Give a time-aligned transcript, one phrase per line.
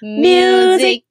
[0.00, 1.04] music。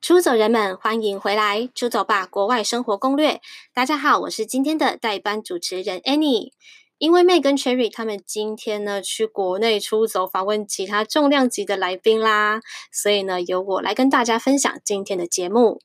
[0.00, 1.68] 出走人们，欢迎回来！
[1.74, 3.40] 出走吧，国外生活攻略。
[3.72, 6.50] 大家好，我是今天的代班主持人 Annie。
[6.98, 12.60] 因为 May 跟 Cherry 他们今天呢去国内出走访问其他重量级的来宾啦，
[12.92, 15.80] 所以呢由我来跟大家分享今天的节目。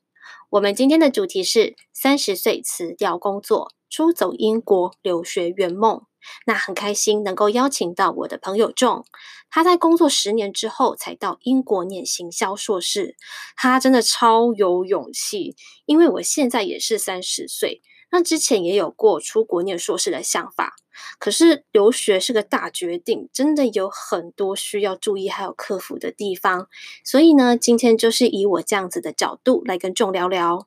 [0.50, 6.07] 我们今天的主题是三十岁辞掉工作，出走英国留学圆梦。
[6.46, 9.04] 那很开心能够邀请到我的朋友仲
[9.50, 13.16] 他在工作十年之后才到英国念行销硕士，
[13.56, 15.56] 他真的超有勇气。
[15.86, 20.74] 因为我现在也是三十岁，那之前也有过出国念硕士的想法，
[21.18, 26.68] 可是留学是个大决定，真的有很多需要注意还有克服的地方。
[27.02, 30.66] 所以呢，今天就是以我这样子的角度来跟仲聊聊。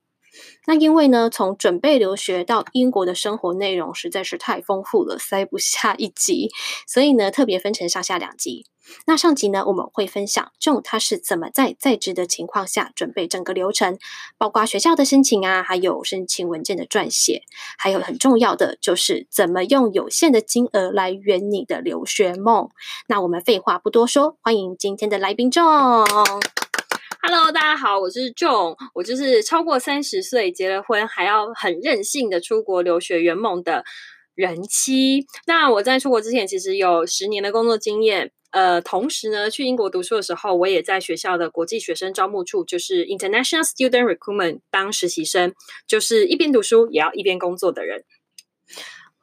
[0.66, 6.50] 那因为呢，从准备留学到英国的生活内容实在是太丰富了，塞不下一集，
[6.88, 8.66] 所以呢，特别分成上下两集。
[9.06, 13.98] 那上集呢，我们会分享 John 他是怎么在在职的情况下准备整个流程，
[14.38, 17.44] 包括学校的申请啊，还有申请文件的撰写，
[17.78, 22.70] 还有很重要的就是怎么用有限的金额来圆你的留学梦。
[23.08, 26.42] 那我们废话不多说，欢迎今天的来宾 John。
[27.24, 33.84] Hello，大家好，我是 John，我就是超过三十岁结了婚还要很任性的出国留学圆梦的
[34.34, 35.28] 人妻。
[35.46, 45.54] 那我在出国之前其实有十年的工作经验，呃，同时呢去英国读书的时候，我也在学校的国际学生招募处，就是 International Student Recruitment 当实习生，
[45.86, 48.04] 就是一边读书也要一边工作的人。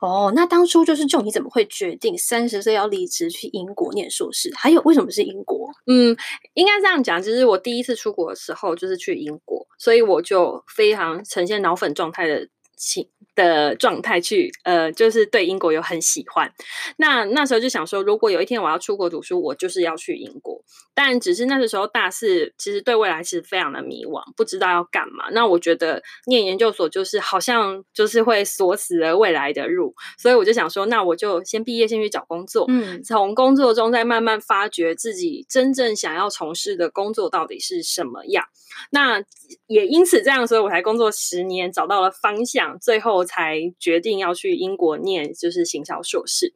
[0.01, 4.51] 哦，那当初就是就你怎么会决定三十岁要离职去英国念硕士？
[4.55, 5.69] 还有为什么是英国？
[5.87, 6.17] 嗯，
[6.55, 13.09] 应该这样讲，就是我第一次出国的时候就是去英国，所以我就非常呈现脑粉状态的情。
[13.39, 16.53] 的状态去，呃，就是对英国有很喜欢。
[16.97, 20.61] 那那时候就想说，如果有一天我要出国读书，我就是要去英国。
[20.93, 25.31] 但只是那个时候大四，其实对未来其实非常的迷惘，不知道要干嘛。
[25.31, 32.65] 那我觉得念研究所就是好像就是会锁死了未来的路，所以我就想说，那我就先毕业，先去找工作。
[32.69, 38.45] 嗯，从工作中再慢慢发掘自己真正想要从事的工作到底是什么样。
[38.91, 39.23] 那
[39.67, 46.55] 也因此这样，所以我才工作十年，找到了方向，最后才决定要去英国念，就是行销硕士。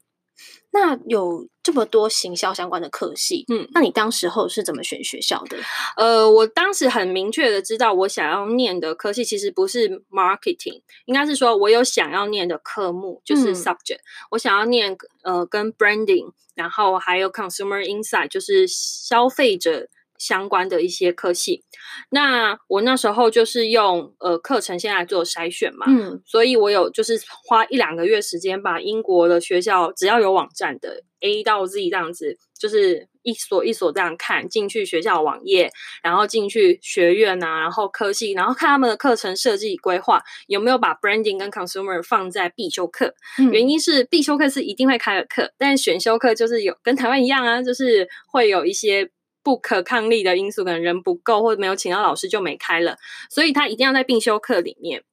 [0.73, 5.59] 那有这么多行销相关的科系，嗯，那你当时候是怎么选学校的？
[5.99, 19.89] 呃，我当时很明确的知道，我想要念的科系其实不是 marketing，应该是说我有想要念的科目，就是 subject，嗯，我想要念呃跟 branding，然后还有 consumer insight，就是消费者。
[20.23, 21.65] 相关的一些科系，
[22.11, 35.73] 那我那时候就是用呃课程先来做筛选嘛，嗯，所以我有就是花一两个月时间把英国的学校只要有网站的 A 到 Z 这样子，就是一所一所这样看进去学校网页，
[36.05, 49.11] 然后进去学院啊，然后科系，然后看他们的课程设计规划有没有把 branding 跟 consumer 放在必修课，嗯，原因是必修课是一定会开的课，但选修课就是有跟台湾一样啊，就是会有一些。
[49.43, 52.97] 不可抗力的因素，可能人不够或者没有请到老师就没开了，
[53.31, 55.05] 所以他一定要在必修课里面。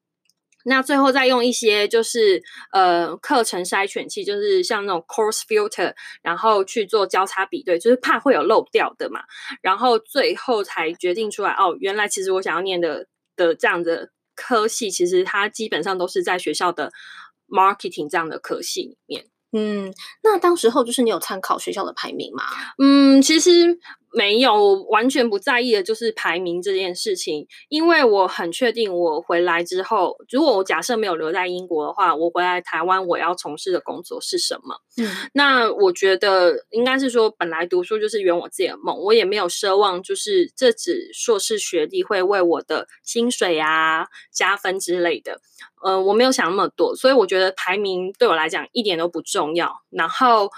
[0.65, 9.21] 那最后再用一些就是呃课程筛选器，就是像那种 course filter，然后去做交叉比对，就是怕会有漏掉的嘛。
[9.61, 13.07] 然后最后才决定出来，哦，原来其实我想要念的
[13.37, 16.91] 的这样的科系，其实它基本上都是在学校的
[17.47, 19.25] marketing 这样的科系里面。
[19.53, 22.43] 嗯，那当时候就是你有参考学校的排名吗？
[22.77, 23.79] 嗯，其实。
[24.13, 34.75] 没有，完全不在意的就是排名这件事情，因为我很确定，我回来之后，如果我假设没有留在英国的话，我回来台湾，我要从事的工作是什么？
[34.97, 45.41] 嗯，那我觉得应该是说，本来读书就是圆我自己的梦，我也没有奢望，就是这只硕士学历会为我的薪水啊加分之类的。
[45.81, 49.73] 呃，我没有想那么多，所以我觉得排名对我来讲一点都不重要。
[49.89, 50.49] 然后，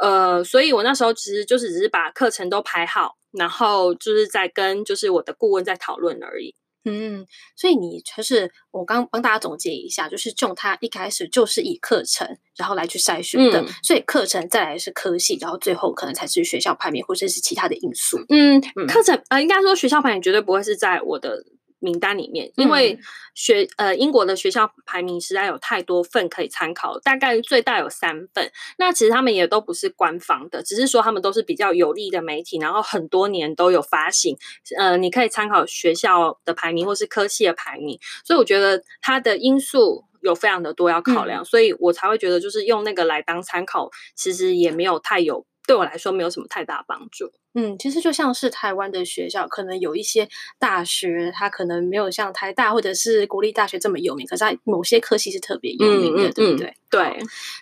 [0.00, 6.54] 呃，所以我那时候其实就是只是把课程都排好，然后就是在跟就是我的顾问在讨论而已。
[6.86, 7.26] 嗯，
[7.56, 18.18] 所以你就是我刚帮大家总结一下，就是 John 他一开始就是以课程然后来去筛选的，嗯、所以课程再来是科系，然后最后可能才是学校排名或者是其他的因素。
[18.30, 21.44] 嗯，嗯课程呃，应该说学校排名绝对不会是在我的。
[21.80, 22.98] 名单里面，因为
[23.34, 28.52] 学呃英国的学校排名实在有太多份可以参考，大概最大有三份。
[28.78, 34.36] 那其实他们也都不是官方的，只是说他们都是比较有利的媒体，然后很多年都有发行。
[34.78, 37.98] 呃，你可以参考学校的排名或是科系的排名。
[38.24, 47.32] 所以我觉得它的因素有非常的多要考量，嗯、所以我才会觉得就是用那个来当参考，其实也没有太有对我来说没有什么太大帮助。
[47.54, 56.66] 嗯，其实就像是台湾的学校，可能有一些大学，它可能没有像台大或者是国立大学这么有名，可是它某些科系是特别有名的，嗯、对不对？
[56.68, 57.18] 嗯、对。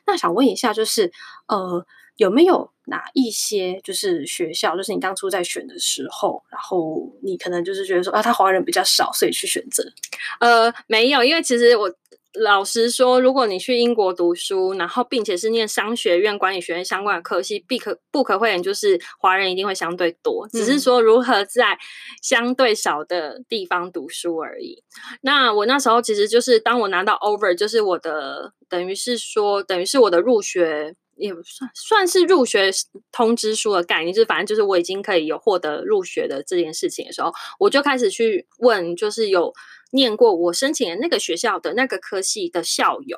[0.07, 1.11] 那想问一下，就是
[1.47, 1.87] 呃，
[2.17, 9.85] 有没有哪一些就是学校，就是你当初在选的时候，然后你可能就是觉得说啊，他华人比较少，所以去选择？
[10.41, 11.91] 呃，没有，因为其实我。
[12.35, 21.79] 老实说，如果你去英国读书，然后并且是念商学院、管理学院相关的科系，必可不可讳言就是华人一定会相对多，只是说如何在
[22.23, 24.83] 相对少的地方读书而已。
[25.23, 32.71] 那我那时候其实就是当我拿到 over，就是我的等于是说，等于是我的入学也不算算是入学
[33.13, 39.53] 通知书的概念，就是反正就是我已经可以有获得入学的这件事情的时候，我就开始去问，就是有。
[39.91, 43.17] 念过我申请的那个学校的那个科系的校友，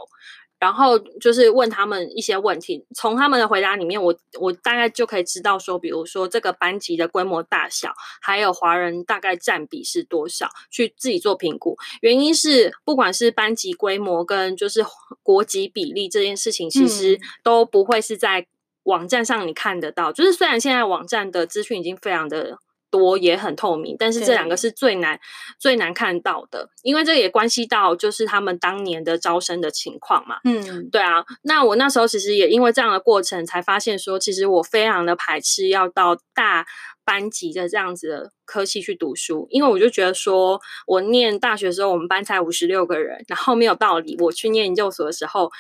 [0.61, 11.77] 然后就是问他们一些问题，从他们的回答里面我，我我大概就可以知道说，比如说这个班级的规模大小，还有华人大概占比是多少，去自己做评估。
[12.03, 14.85] 原因是不管是班级规模跟就是
[15.23, 18.47] 国籍比例这件事情，其实都不会是在
[18.83, 20.11] 网站上你看得到。
[20.11, 22.59] 嗯、就是虽然现在网站的资讯已经非常的。
[22.91, 25.19] 多也很透明，但是这两个是最难
[25.59, 30.39] 最难看到的，因为这也关系到就是他们当年的招生的情况嘛。
[30.45, 31.25] 嗯，对啊。
[31.43, 36.67] 那我那时候其实也因为这样的过程，才发现说，其实我非常的排斥要到大
[37.05, 45.51] 班级的这样子的科系去读书，因为我就觉得说，我念大学的时候，我们班才五十六个人，然后没有道理，我去念研究所的时候，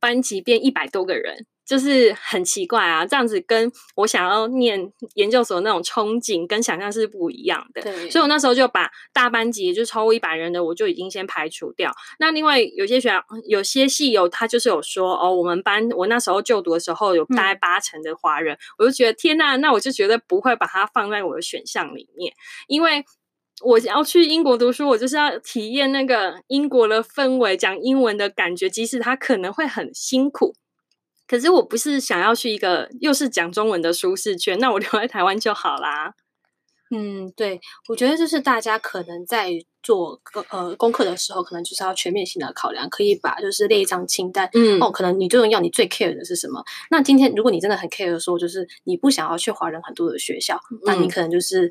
[0.00, 1.46] 班级变一百多个人。
[1.70, 7.80] 就是很奇怪啊，这样子跟我想要念研究所那种憧憬跟想象是不一样的。
[7.80, 11.92] 对，所以我那时候就把大班级就超过一百人的，我就已经先排除掉。
[12.18, 22.34] 那另外有些学校有些系有他就是有说哦，我们班我那时候就读的时候有大概八成的华人，嗯、我就觉得天呐，那我就觉得不会把它放在我的选项里面，
[22.66, 23.04] 因为
[23.62, 30.56] 我要去英国读书，我就是要体验那个英国的氛围，讲英文的感觉，即使他可能会很辛苦。
[31.30, 36.12] 可是我不是想要去一个又是讲中文的舒适圈，那我留在台湾就好啦。
[36.90, 44.50] 嗯，对，我觉得就是大家可能在做呃功课的时候，可能就是要全面性的考量，可以把就是列一张清单。
[44.54, 46.64] 嗯，哦，可能你最重要，你最 care 的是什么？
[46.90, 51.70] 那今天如果你真的很 care 说，就是你不想要去华人很多的学校，嗯、那你可能就是。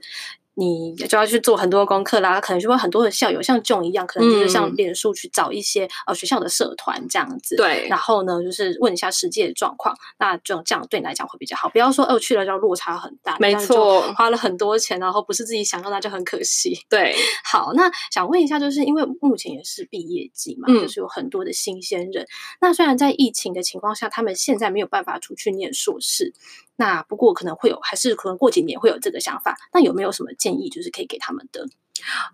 [0.59, 7.55] 你就要去做很多功课啦，可能就会很多的校友像 John 一样，可能就是像脸书去找一些、嗯、呃学校的社团这样子。
[7.55, 11.69] 对，然后呢，就是问一下实际的状况，那就这样对你来讲会比较好。
[11.69, 16.77] 不要说哦去了就落差很大，没错，花了很多钱，然后不是自己想要，那就很可惜。
[16.89, 17.15] 对，
[17.45, 22.25] 好，那想问一下，就是因为目前也是毕业季嘛，嗯、就是有很多的新鲜人。
[22.59, 26.33] 那虽然在疫情的情况下，他们现在没有办法出去念硕士。
[26.79, 29.57] 那不过可能会有，还是可能过几年会有这个想法。
[29.73, 31.65] 那有没有什么建议，就是可以给他们的？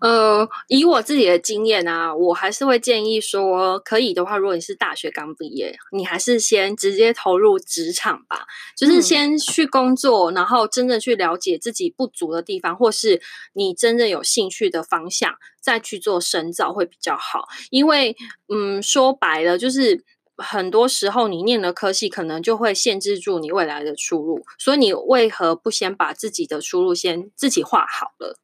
[0.00, 8.46] 呃，以我自己的经验啊，我还是会建议说，可以的话，如果你是大学刚毕业，你还是先直接投入职场吧，
[8.76, 13.20] 就是先去工作，嗯、然后真正去了解自己不足的地方，或是
[13.54, 17.48] 你真正有兴趣的方向，再去做深造会比较好。
[17.70, 18.14] 因为，
[18.48, 20.04] 嗯，说白了就是。
[20.36, 28.38] 很多时候，你念的科系可能就会限制住你未来的出路，所以你为何不先把自己的出路先自己画好了？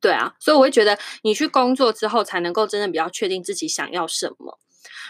[0.00, 4.58] 对啊，所以我会觉得你去工作之后，才能够真正比较确定自己想要什么。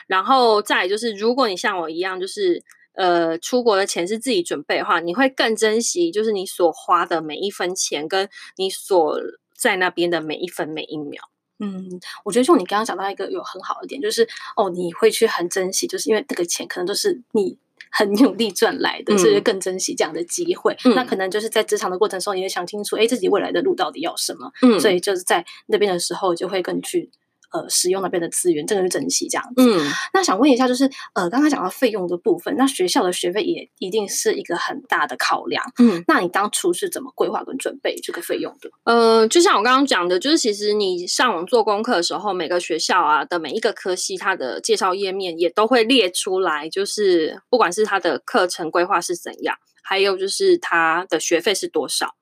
[0.06, 9.20] 然后再就是，如果你像我一样，就是呃，出国的钱是自己准备的话，你会更珍惜，就是你所花的每一分钱，跟你所
[9.54, 11.22] 在那边的每一分每一秒。
[11.58, 17.56] 嗯，我觉得就你刚刚讲到一个有很好的点，就是哦，你会去很珍惜，就是因为这个钱可能都是你
[17.90, 20.76] 很努力赚来的，所以更珍惜这样的机会。
[20.84, 24.52] 嗯、那可能就是在职场的过程中，你会想清楚，哎，自己未来的路到底要什么？
[24.62, 27.10] 嗯，所以就是在那边的时候，就会更去。
[27.52, 29.54] 呃，使用那边的资源，这个是珍惜这样子。
[29.56, 35.64] 嗯，那想问一下，就是呃，刚刚讲到费用的部分，那学校的学费也一定是一个很大的考量。
[35.78, 38.70] 嗯，那你当初是怎么规划跟准备这个费用的？
[38.84, 52.15] 呃，就像我刚刚讲的，就是其实你上网做功课的时候，每个学校啊的每一个科系，它的介绍页面也都会列出来，就是不管是它的课程规划是怎样，还有就是它的学费是多少。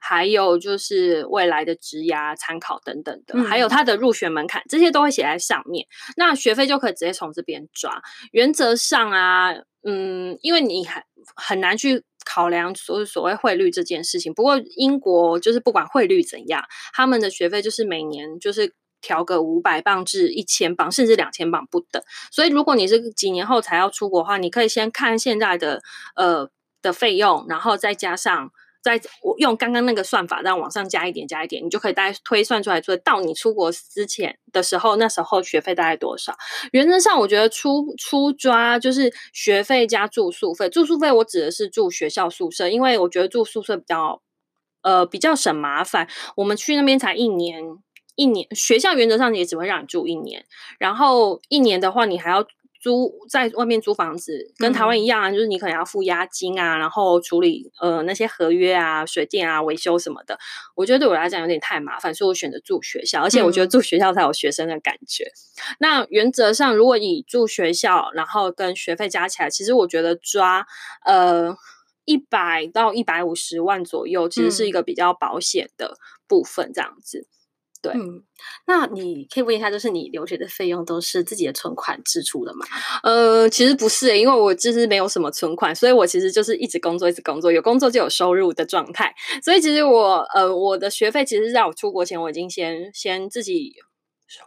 [0.00, 5.86] 还有就是未来的职涯参考等等的，嗯、还有它的入学门槛，这些都会写在上面。
[6.16, 8.02] 那学费就可以直接从这边抓。
[8.32, 9.52] 原则上啊，
[9.84, 11.04] 嗯，因为你还
[11.36, 14.32] 很难去考量所所谓汇率这件事情。
[14.32, 22.02] 不过英国就是不管汇率怎样，他们的学费就是每年就是调个五百磅至一千磅，甚至两千磅不等。
[22.30, 25.82] 所以如果你是几年后才要出国的话，你可以先看现在的
[26.16, 26.50] 呃
[26.82, 28.50] 的费用，然后再加上。
[28.82, 36.34] 在我用刚刚那个算法，让往上加一点，加一点，你就可以大概推算出来，说到你出国之前的时候，那时候学费大概多少？
[36.72, 40.68] 原则上，我觉得出出抓就是学费加住宿费。
[40.68, 44.22] 住宿费我指的是住学校宿舍，因为我觉得住宿舍比较
[44.82, 46.08] 呃比较省麻烦。
[46.36, 47.62] 我们去那边才一年，
[48.16, 50.46] 一年学校原则上也只会让你住一年，
[50.78, 52.46] 然后一年的话，你还要。
[52.80, 60.38] 租在外面租房子，跟台湾一样啊，嗯、就是你可能要付押金啊，然后处理呃那些合约啊、水电啊、维修什么的。
[60.74, 65.24] 我觉得对我来讲有点太麻烦，所以我选择住学校，而且我觉得住学校才有学生的感觉。
[65.24, 70.66] 嗯、那原则上，如果以住学校，然后跟学费加起来，其实我觉得抓
[71.04, 71.54] 呃
[72.06, 77.26] 一百到一百五十万左右，其实是一个比较保险的部分，这样子。
[77.28, 77.39] 嗯
[77.82, 78.22] 对，嗯，
[78.66, 82.66] 那你可以问一下，就是你留学的费用都是自己的存款支出的吗？
[83.02, 89.14] 呃，其实不是欸，因为我就是没有什么存款，所以我其实就是一直工作，一直工作，有工作就有收入的状态。
[89.42, 93.74] 所以其实我呃，我的学费其实在我出国前我已经先先自己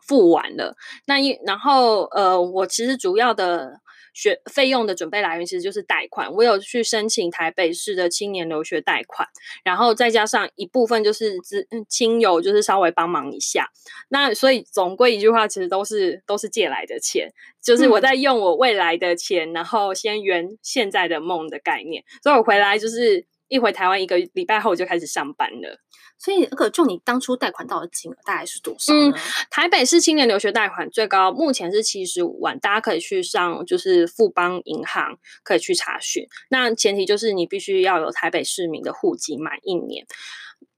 [0.07, 0.75] 付完了。
[1.05, 3.79] 那一然后呃，我其实主要的。
[4.13, 9.27] 学费用的准备来源其实就是贷款，我有去申请台北市的青年留学贷款，
[9.63, 13.67] 然后再加上一部分就是资亲友就是稍微帮忙一下，
[14.09, 23.25] 那所以总归一句话，其实都是都是借来的钱，就是我在用我未来的钱，然后先圆现在的梦的概念，所以我回来就是。
[23.49, 25.77] 一回台湾一个礼拜后我就开始上班了，
[26.23, 28.93] 所以那个就你当初贷款到的金额大概是多少？
[28.93, 29.13] 嗯，
[29.49, 36.25] 台北市青年留学贷款最高目前是七十五万，大家可以去上就是富邦银行可以去查询。
[36.49, 40.05] 那前提就是你必须要有台北市民的户籍满一年，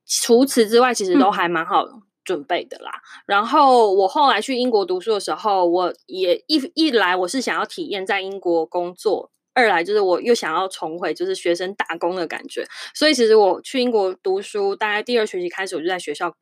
[0.07, 1.85] 除此之外其实都还蛮好
[2.23, 2.89] 准备的啦。
[2.91, 9.31] 嗯、然后我后来去英国读书的时候，我也一一来我是想要体验在英国工作。
[9.55, 16.35] 二来就是我又想要重回就是学生打工的感觉，所以其实我去英国读书，大概第二学期开始我就在学校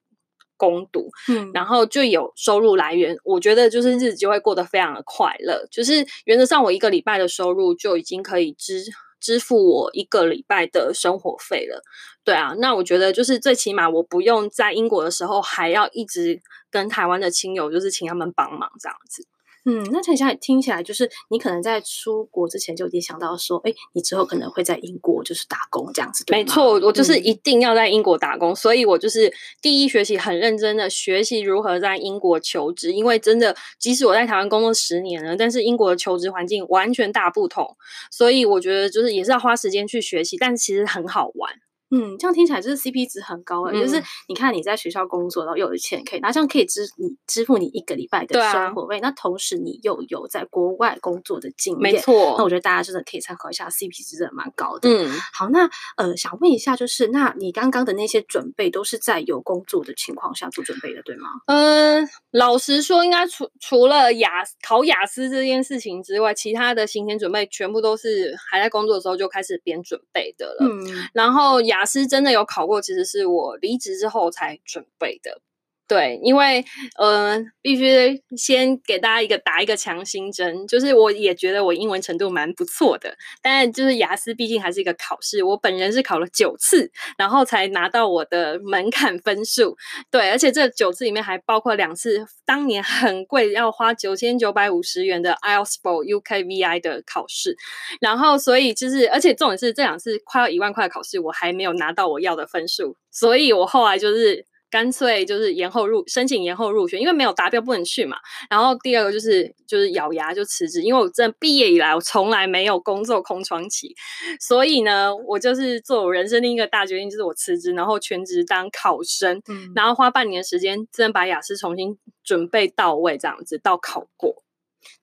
[0.58, 8.84] 攻读，嗯，然后就有收入来源，我觉得就是日子就会过得非常的快乐，就是原则上我一个礼拜的收入就已经可以支
[9.20, 11.82] 支付我一个礼拜的生活费了，
[12.24, 19.25] 对啊，那我觉得就是最起码我不用在英国的时候还要一直跟台湾的亲友就是请他们帮忙这样子。
[19.65, 27.13] 嗯，那听起来听起来就是你可能在出国之前就已经想到说，哎，你之后可能会在英国就是打工这样子，没错，我就是？
[27.24, 37.77] 一定要在英国打工，嗯、所以我就是第一学期很认真的学习如何在英国求职，因为真的，即使我在台湾工作十年了，但是英国的求职环境完全大不同，
[38.12, 41.53] 所以我觉得就是也是要花时间去学习，但其实很好玩。
[41.96, 48.98] 嗯，这样听起来就是 CP 值很高诶、欸，嗯、就是你看你在学校工作，然后又有钱可以拿，这样可以支你支付你一个礼拜的生活费。
[48.98, 52.34] 啊、那同时你又有在国外工作的经验，没错。
[52.36, 54.90] 那我觉得大家真的可以参考一下，CP 值真的蛮高的。
[54.90, 61.30] 嗯，好，那呃，想问一下，就是那你刚刚的那些准备都是在有工作的情况下做准备的，对吗？
[61.46, 64.32] 嗯，老实说，应该除除了雅
[64.68, 70.58] 考雅思这件事情之外，其他的行前准备全部都是还在工作的时候就开始边准备的了。
[70.62, 71.83] 嗯，然后雅。
[71.84, 75.42] 雅思真的有考过，其实是我离职之后才准备的。
[75.86, 76.63] 对，因为
[76.98, 89.75] 呃，必须先给大家一个打一个强心针，就是我也觉得我英文程度蛮不错的，但就是雅思毕竟还是一个考试，我本人是考了九次，然后才拿到我的门槛分数。
[90.10, 97.56] 对，而且这九次里面还包括两次当年很贵，要花九千九百五十元的 IELTS UKVI 的考试，
[98.00, 104.46] 然后所以就是，而且重点是这两次快要一万块的考试，我还没有拿到我要的分数，所以我后来就是。
[104.74, 108.18] 干脆就是延后入申请延后入学，因为没有达标不能去嘛。
[108.50, 113.96] 然后第二个就是就是咬牙就辞职，因为我真的毕业以来我从来没有工作空窗期，
[114.39, 124.43] 所以呢，我就是做我人生另一个大决定，就是我辞职，然后全职当考生，嗯、然后花半年时间真的把雅思重新准备到位，这样子到考过。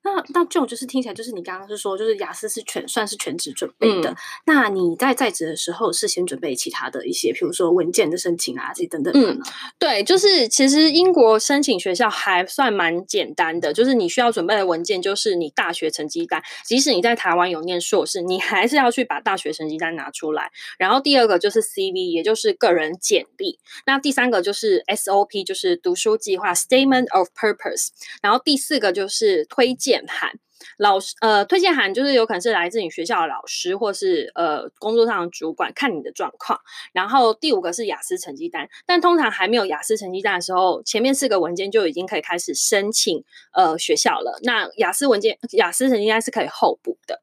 [0.02, 4.10] 那那这种就是听起来就是你刚刚是说，就是雅思是全算是全职准备的。
[4.10, 9.12] 嗯、那你在在职的时候是先准备其他的一些，比如说文件的申请啊这些等等。
[9.14, 9.40] 嗯，
[9.78, 20.50] 对，就是其实英国申请学校还算蛮简单的，就是你需要准备的文件就是你大学成绩单，即使你在台湾有念硕士，你还是要去把大学成绩单拿出来。
[20.78, 23.58] 然后第二个就是 CV，也就是个人简历。
[23.86, 27.88] 那第三个就是 SOP，就是读书计划 （Statement of Purpose）。
[28.22, 30.32] 然后第四个就是推荐函，
[30.78, 36.60] 老师呃推荐函就是有可能是来自你学校的老师或是呃工作上的主管看你的状况。
[36.92, 44.38] 然后第五个是雅思成绩单，但通常还没有雅思成绩单的时候，前面四个文件就已经可以开始申请呃学校了。
[44.42, 47.22] 那雅思文件雅思成绩单是可以候补的。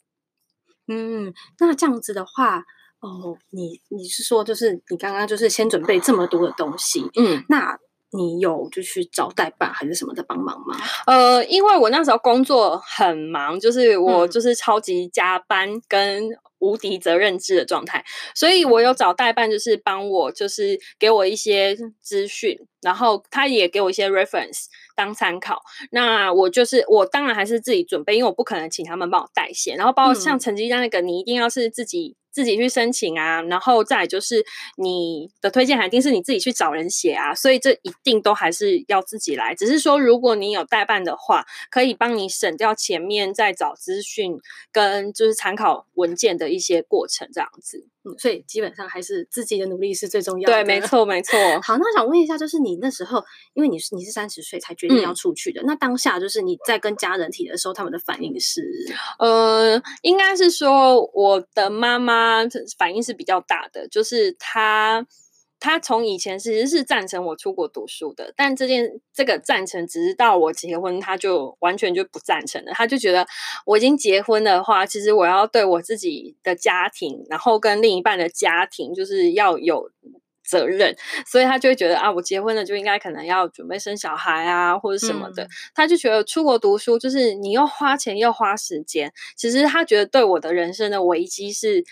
[0.88, 2.64] 嗯，那这样子的话，
[3.02, 7.78] 哦，你你是说就是你刚刚就是先准备这么多的东西，嗯，那。
[8.18, 10.76] 你有就去找代办还是什么的帮忙吗？
[11.06, 25.62] 呃，因为我那时候工作很忙，就是我就是超级加班跟无敌责任制的状态，所以我有找代办，就是帮我，就是给我一些资讯，然后他也给我一些 reference 当参考。
[25.92, 32.16] 那我就是我当然还是自己准备，因为我不可能请他们帮我代写，然后包括像成绩单那个，你一定要是自己。
[32.38, 39.56] 自己去申请啊，然后再就是你的推荐函一定是你自己去找人写啊，所以这一定都还是要自己来。
[39.56, 44.40] 只是说，如果你有代办的话，可以帮你省掉前面在找资讯
[44.72, 47.88] 跟就是参考文件的一些过程，这样子。
[48.08, 50.54] 嗯，所以基本上还是自己的努力是最重要的。
[50.54, 51.38] 对，没错，没错。
[51.62, 53.24] 好，那我想问一下，就是你那时候，
[53.54, 58.64] 因为你是你是三十岁才决定要出去的，嗯，那当下就是你在跟家人提的时候，他们的反应是？
[59.20, 62.38] 呃，应该是说我的妈妈。
[62.78, 65.06] 反应是比较大的，就是他
[65.60, 72.72] 他从以前其实是赞成我出国读书的，但这件这个赞成，只是到我结婚，他就完全就不赞成了。
[72.74, 73.26] 他就觉得
[73.66, 79.90] 我已经结婚的话，其实我要对我自己的家庭，然后跟另一半的家庭，就是要有
[80.48, 80.96] 责任，
[81.26, 85.44] 所以他就会觉得啊，我结婚了就应该可能要准备生小孩啊，或者什么的。
[85.44, 85.50] 嗯。
[85.74, 91.84] 他就觉得出国读书就是你又花钱又花时间，其实他觉得对我的人生的危机是。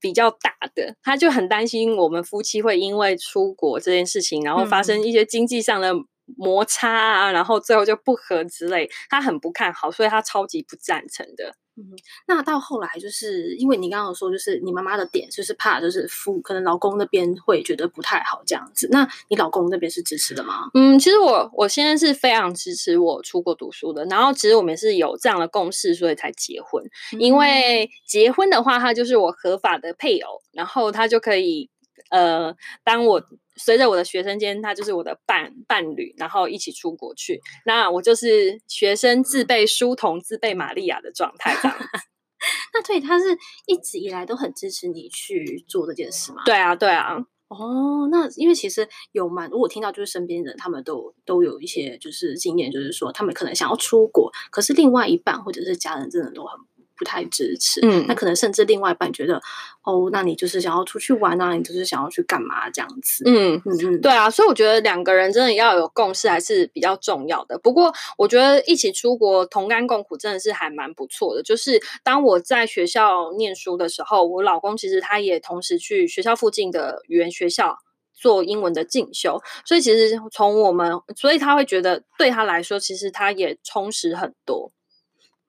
[0.00, 5.92] 比较大的，他就很担心我们夫妻会因为出国这件事情，然后发生一些经济上的
[6.36, 11.54] 摩擦啊，嗯、然后最后就不和之类，他很不看好，所以他超级不赞成的。
[11.78, 18.88] 嗯，那到后来就是因为你刚刚说，就是你妈妈的点就是怕，就是夫可能老公那边会觉得不太好这样子。
[18.90, 20.68] 那你老公那边是支持的吗？
[20.74, 24.04] 嗯，其实我我现在是非常支持我出国读书的。
[24.06, 26.84] 然后其实我们是有这样的共识，所以才结婚。
[27.12, 31.70] 嗯、因为结婚的话，他就是我合法的配偶，然后他就可以
[32.10, 33.22] 呃，当我。
[33.58, 37.40] 随着我的学生间，他就是我的伴伴侣，然后一起出国去。
[37.66, 41.76] 那我就是学生自备书童，自备玛利亚的状态这样。
[42.72, 46.42] 那对，他是一直以来都很支持你去做这件事吗？
[46.46, 47.18] 对啊，对啊。
[47.48, 56.60] 哦，那因为其实有蛮，如果听到就是身边人他们都都有一些就是经验，就是说他们可能想要出国，可是另外一半或者是家人真的都很。
[56.98, 59.40] 不太支持，嗯，那可能甚至另外一半觉得，
[59.84, 67.56] 哦，那你就是想要出去玩啊，你就是想要去干嘛这样子，嗯嗯嗯，对啊，所以我觉得两个人真的要有共识还是比较重要的。
[67.58, 71.42] 不过我觉得一起出国同甘共苦真的是还蛮不错的。
[71.42, 77.78] 就是当我在学校念书的时候，我老公其实他也同时去学校附近的语言学校
[78.12, 84.72] 做英文的进修，所以其实从我们，所以他会觉得对他来说，其实他也充实很多。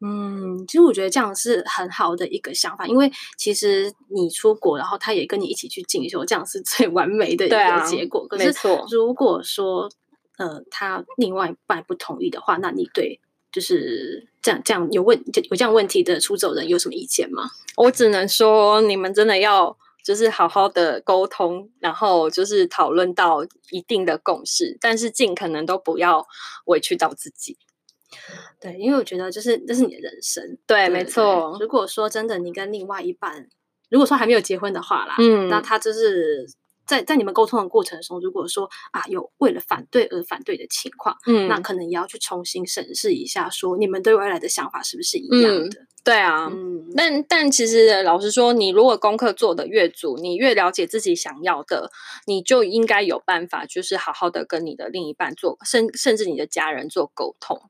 [0.01, 8.25] 嗯，其实我觉得这样是很好的一个想法，因为其实你出国，然后他也跟你一起去进修，这样是最完美的一个结果。
[8.29, 8.77] 对啊，没错。
[8.77, 9.89] 可是如果说
[10.37, 13.19] 呃他另外一半不同意的话，那你对
[13.51, 17.49] 就是这样这样有问有这样问题的出走人有什么意见吗？
[17.75, 26.25] 我只能说你们真的要就是好好的沟通，然后就是讨论到一定的共识，但是尽可能都不要
[26.67, 27.57] 委屈到自己。
[28.59, 31.57] 对，因为我觉得就是这是你的人生，对，对没错。
[31.59, 33.47] 如果说真的你跟另外一半，
[33.89, 36.47] 如果说还没有结婚的话啦，嗯，那他就是
[36.85, 45.65] 在在你们沟通的过程中，如果说啊有为了反对而反对的情况，嗯，那可能也要去重新审视一下，说你们对未来的想法是不是一样的。
[45.65, 51.91] 嗯对啊，嗯，但但其实老实说，你如果功课做的越足，你越了解自己想要的，
[52.25, 57.61] 你就应该有办法，就是好好的跟你的另一半做，甚甚至你的家人做沟通。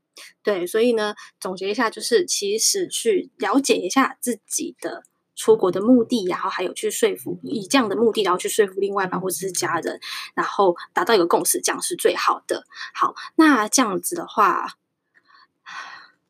[0.44, 5.04] 对，所以呢，总结一下，就是其实去了解一下自己的
[5.36, 10.00] 出国的目的，然后还有去说服以这样的目的，然后去说服另外一半或者是家人，
[10.34, 12.66] 然后达到一个共识，这样是最好的。
[12.94, 14.74] 好，那这样子的话，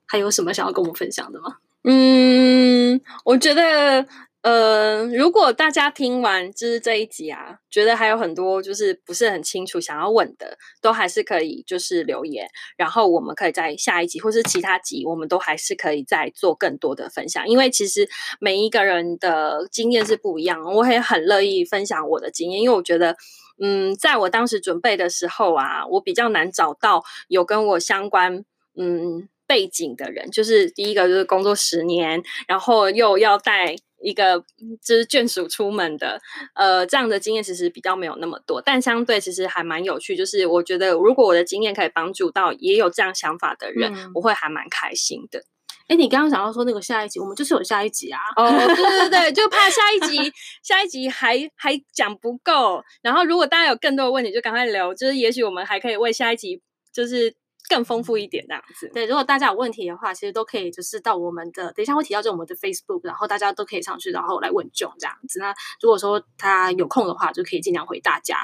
[0.06, 1.58] 还有什么想要跟我们分享的吗？
[1.84, 4.06] 嗯，我觉得，
[4.42, 12.48] 呃，如果大家听完就是这一集啊，觉得还有很多就是不是很清楚想要问的，都还是可以就是留言，
[12.78, 17.46] 然后我们可以在下一集或是其他集，我们都还是可以再做更多的分享。
[17.50, 18.08] 因为其实
[18.40, 23.18] 每一个人的经验是不一样，我也很乐意分享我的经验，因为我觉得，
[23.62, 28.46] 嗯，在我当时准备的时候啊，我比较难找到有跟我相关，
[28.78, 29.28] 嗯。
[29.50, 34.40] 背景的人，就是第一个就是工作十年，然后又要带一个
[34.84, 36.20] 就是眷属出门的，
[36.56, 40.16] 呃，这样的经验其实比较没有那么多，但相对其实还蛮有趣。
[40.16, 45.44] 就是我觉得如果我的经验可以帮助到也有这样想法的人，嗯、我会还蛮开心的。
[45.88, 48.20] 哎，你刚刚想要说那个下一集，我们就是有下一集啊。
[48.36, 50.32] 哦，对对对， 就怕下一集
[50.62, 52.84] 下一集还还讲不够。
[53.02, 56.62] 然后如果大家有更多的问题，就赶快留，就是也许我们还可以为下一集
[56.94, 57.36] 就是。
[57.70, 59.06] 更丰富一点这样子，对。
[59.06, 65.40] 如果大家有问题的话，其实都可以就是到我们的，等一下会提到就我们的 Facebook，然后大家都可以上去，然后来问 John 这样子。
[65.40, 68.38] 那如果说他有空的话，就可以尽量回大家。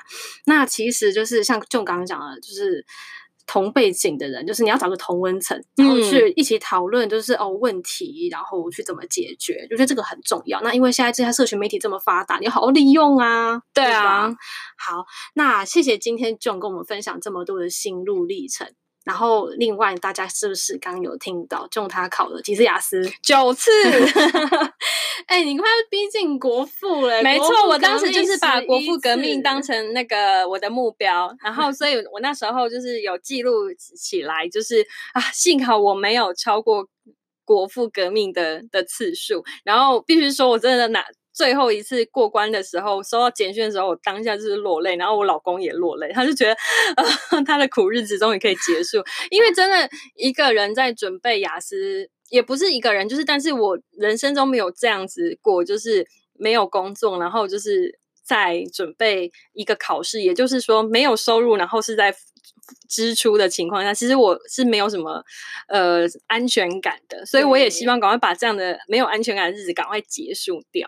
[0.45, 2.85] 那其实就是像 John 刚刚讲的，就是
[3.47, 10.61] 同背景的人，就是你要找个同温层，然后去一起讨论，就是、嗯、哦问题，然后去怎么解决，就觉得这个很重要。
[10.61, 13.61] 那因为现在这些社群媒体这么发达，你好好利用啊。
[13.73, 14.35] 对啊。
[14.77, 18.73] 好，那谢谢今天 John 跟我们分享这么多的心路历程。
[19.05, 23.07] 然后，另外大家是不是刚有听到，就他考了几次雅思？
[23.21, 23.71] 九次。
[25.27, 27.23] 哎、欸，你快要逼近国父了。
[27.23, 36.87] 没错，我当时就是把国父革命当成那个我的目标，然后， 所以我那时候就是有记录起来，就是啊，幸好我没有超过
[37.45, 39.43] 国父革命的的次数。
[39.63, 41.05] 然后，必须说我真的拿。
[41.35, 46.53] 最后一次过关的时候，收到简讯的时候，我当下就是落泪，然后我老公也落泪，他就觉得，
[46.95, 49.03] 呃，他的苦日子终于可以结束。
[49.29, 56.07] 因为真的一个人在准备雅思，也不是一个人，就是，但是我人生中没有这样子过，就是
[56.39, 62.15] 没有工作，然后就是在准备一个考试，也就是说没有收入，然后是在
[62.89, 65.21] 支出的情况下，其实我是没有什么
[65.67, 70.87] 呃安全感的，所以我也希望赶快把这样的没有安全感的日子赶快结束掉。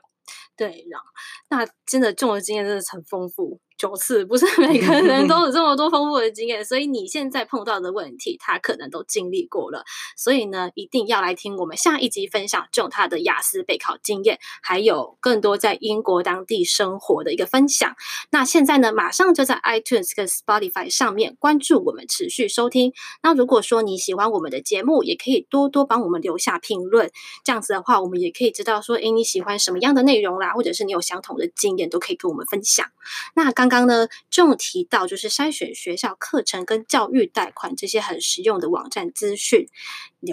[0.57, 1.05] 对，然后
[1.49, 3.61] 那真的中的经验真的很丰富。
[3.77, 9.83] 九次不是每个人都有这么多丰富的经验，所以你现在碰到的问题，他可能都经历过了。
[10.15, 17.95] 所以呢，一定要来听我们下一集分享，就他的雅思备考经验，还有更多在英国当地生活的一个分享。
[18.31, 22.93] 那现在呢，马上就在 iTunes 跟 Spotify 上面关注我们，持续收听。
[23.21, 27.11] 那如果说你喜欢我们的节目，也可以多多帮我们留下评论，
[27.45, 32.87] 这样子的话，我们也可以知道说，诶，你喜欢什么样的内容啦，或者是你有相同的经验，都可以跟我们分享。
[33.35, 33.66] 那刚。
[33.67, 39.67] 刚刚呢，就提到就是筛选学校课程跟教育贷款这些很实用的网站资讯，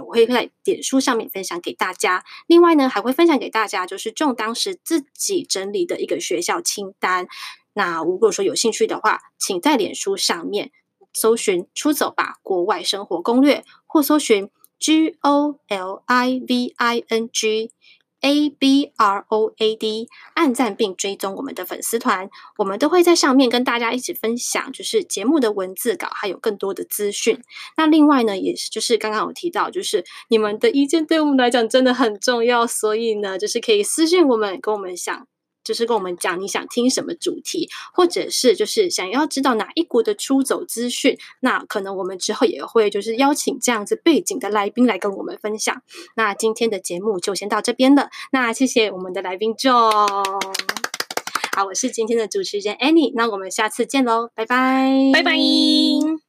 [0.06, 2.24] 我会在脸书上面分享给大家。
[2.46, 7.26] 另外呢，还会分享给大家就是就当时自己整理的一个学校清单。
[7.72, 10.70] 那如果说有兴趣的话，请在脸书上面
[11.12, 17.72] 搜寻“出走吧国外生活攻略”或搜寻 “G O L I V I N G”。
[18.24, 27.38] A B R O A D，按赞并追踪我们的粉丝团，我们都会在上面跟大家一起分享，就是节目的文字稿，还有更多的资讯。
[27.76, 35.26] 那另外呢，也是就是刚刚有提到，就是你们的意见对我们来讲真的很重要，所以呢，就是可以私信我们，跟我们想。
[35.64, 45.82] 就是跟我们讲你想听什么主题，或者是就是想要知道哪一国的出走资讯，那可能我们之后也会就是邀请这样子背景的来宾来跟我们分享。
[46.16, 50.40] 那今天的节目就先到这边了，那谢谢我们的来宾 Joe，。
[51.56, 56.23] 好，我是今天的主持人 Annie，那我们下次见喽，拜拜，拜拜。